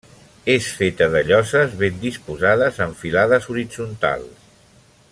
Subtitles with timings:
[0.53, 4.53] És feta de lloses ben disposades en filades horitzontals.